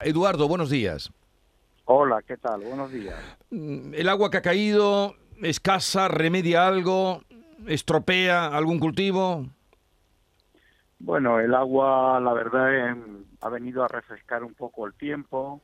[0.00, 1.10] Eduardo, buenos días.
[1.84, 2.60] Hola, ¿qué tal?
[2.60, 3.16] Buenos días.
[3.50, 7.22] Mm, El agua que ha caído, escasa, remedia algo,
[7.66, 9.46] estropea algún cultivo.
[11.00, 15.62] Bueno, el agua, la verdad, em, ha venido a refrescar un poco el tiempo,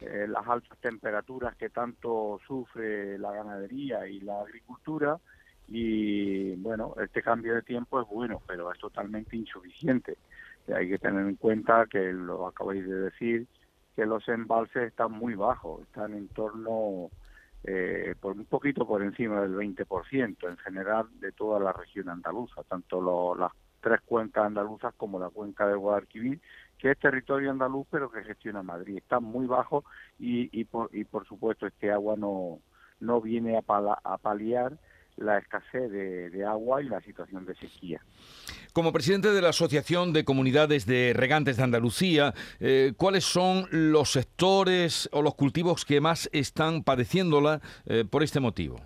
[0.00, 5.18] eh, las altas temperaturas que tanto sufre la ganadería y la agricultura.
[5.68, 10.18] Y bueno, este cambio de tiempo es bueno, pero es totalmente insuficiente.
[10.68, 13.46] Y hay que tener en cuenta que lo acabáis de decir,
[13.94, 17.10] que los embalses están muy bajos, están en torno
[17.64, 22.62] eh, por un poquito por encima del 20% en general de toda la región andaluza,
[22.64, 26.40] tanto lo- las tres cuencas andaluzas como la cuenca del Guadalquivir,
[26.78, 28.98] que es territorio andaluz pero que gestiona Madrid.
[28.98, 29.84] Están muy bajos
[30.18, 32.60] y, y, por, y por supuesto este agua no,
[33.00, 34.78] no viene a, pala- a paliar
[35.16, 38.00] la escasez de, de agua y la situación de sequía.
[38.72, 44.12] Como presidente de la Asociación de Comunidades de Regantes de Andalucía, eh, ¿cuáles son los
[44.12, 48.80] sectores o los cultivos que más están padeciéndola eh, por este motivo?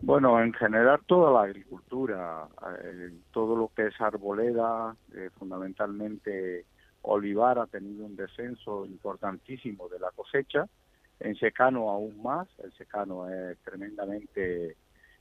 [0.00, 2.48] Bueno, en general toda la agricultura,
[2.82, 4.96] eh, todo lo que es arboleda,
[5.38, 6.64] fundamentalmente
[7.02, 10.66] olivar ha tenido un descenso importantísimo de la cosecha,
[11.20, 14.76] en secano aún más, el secano es tremendamente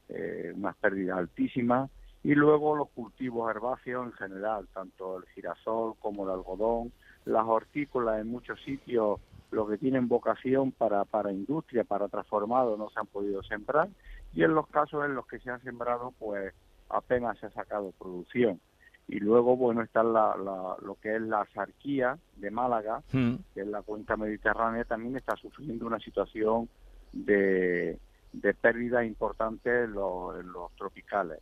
[0.07, 1.91] eh, unas pérdidas altísimas,
[2.23, 6.91] y luego los cultivos herbáceos en general, tanto el girasol como el algodón,
[7.25, 9.19] las hortícolas en muchos sitios,
[9.51, 13.89] lo que tienen vocación para, para industria, para transformado, no se han podido sembrar,
[14.33, 16.53] y en los casos en los que se ha sembrado, pues
[16.89, 18.59] apenas se ha sacado producción.
[19.07, 23.35] Y luego, bueno, está la, la- lo que es la sarquía de Málaga, Mm.
[23.55, 26.69] que es la cuenca mediterránea, también está sufriendo una situación
[27.11, 27.97] de,
[28.33, 31.39] de pérdida importante en los, en los tropicales.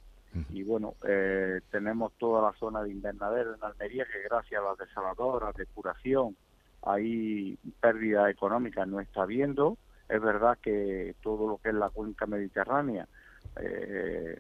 [0.52, 4.78] Y bueno, eh, tenemos toda la zona de invernadero en Almería, que gracias a las
[4.78, 6.36] desaladoras, depuración,
[6.84, 9.78] ahí pérdida económica no está habiendo.
[10.08, 13.08] Es verdad que todo lo que es la cuenca mediterránea,
[13.60, 14.40] eh,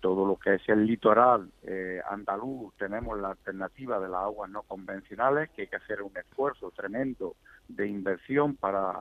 [0.00, 4.62] todo lo que es el litoral eh, andaluz, tenemos la alternativa de las aguas no
[4.62, 7.36] convencionales, que hay que hacer un esfuerzo tremendo
[7.68, 9.00] de inversión para,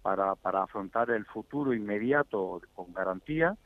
[0.00, 3.56] para, para afrontar el futuro inmediato con garantía.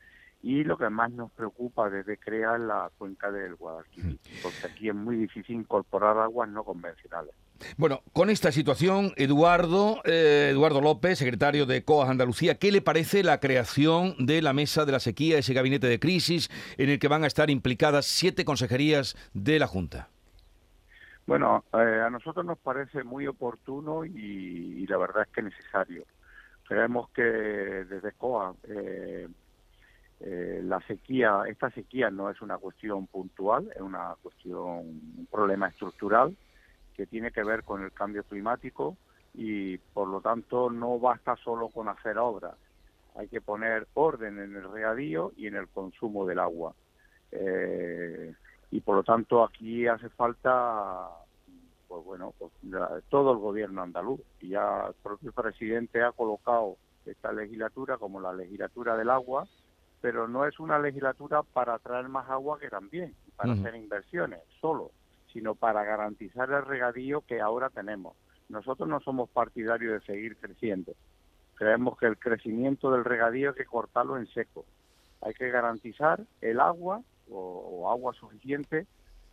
[0.43, 4.95] Y lo que más nos preocupa desde crear la cuenca del Guadalquivir, porque aquí es
[4.95, 7.33] muy difícil incorporar aguas no convencionales.
[7.77, 13.23] Bueno, con esta situación, Eduardo, eh, Eduardo López, secretario de COAS Andalucía, ¿qué le parece
[13.23, 17.07] la creación de la mesa de la sequía, ese gabinete de crisis en el que
[17.07, 20.09] van a estar implicadas siete consejerías de la Junta?
[21.27, 26.03] Bueno, eh, a nosotros nos parece muy oportuno y, y la verdad es que necesario.
[26.67, 29.27] Creemos que desde COA eh,
[30.23, 35.67] eh, la sequía, esta sequía no es una cuestión puntual, es una cuestión, un problema
[35.67, 36.35] estructural
[36.95, 38.97] que tiene que ver con el cambio climático
[39.33, 42.55] y por lo tanto no basta solo con hacer obras,
[43.15, 46.75] hay que poner orden en el regadío y en el consumo del agua.
[47.31, 48.33] Eh,
[48.69, 51.09] y por lo tanto aquí hace falta
[51.87, 52.51] pues bueno pues,
[53.09, 58.33] todo el gobierno andaluz y ya el propio presidente ha colocado esta legislatura como la
[58.33, 59.47] legislatura del agua
[60.01, 64.91] pero no es una legislatura para traer más agua que también para hacer inversiones solo
[65.31, 68.15] sino para garantizar el regadío que ahora tenemos.
[68.49, 70.93] Nosotros no somos partidarios de seguir creciendo.
[71.55, 74.65] Creemos que el crecimiento del regadío hay que cortarlo en seco.
[75.21, 78.87] Hay que garantizar el agua o, o agua suficiente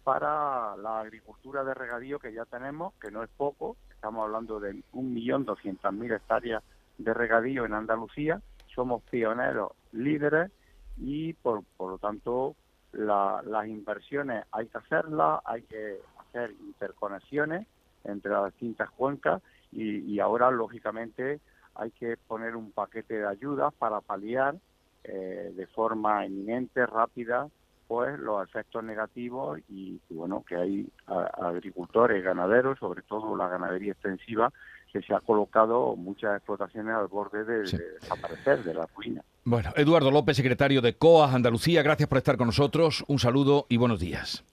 [0.04, 4.74] para la agricultura de regadío que ya tenemos, que no es poco, estamos hablando de
[4.92, 6.62] 1.200.000 hectáreas
[6.98, 8.40] de regadío en Andalucía,
[8.74, 10.50] somos pioneros, líderes
[11.00, 12.56] y por, por lo tanto
[12.92, 17.66] la- las inversiones hay que hacerlas, hay que hacer interconexiones
[18.04, 21.40] entre las distintas cuencas y, y ahora lógicamente
[21.74, 24.56] hay que poner un paquete de ayudas para paliar
[25.04, 27.48] eh, de forma inminente, rápida,
[27.86, 33.48] pues los efectos negativos y, y, bueno que hay a- agricultores, ganaderos, sobre todo la
[33.48, 34.50] ganadería extensiva,
[34.92, 37.76] que se ha colocado muchas explotaciones al borde de, Sí.
[37.76, 39.22] de desaparecer de la ruina.
[39.50, 43.78] Bueno, Eduardo López, secretario de COAS Andalucía, gracias por estar con nosotros, un saludo y
[43.78, 44.44] buenos días.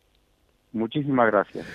[0.72, 1.66] Muchísimas gracias.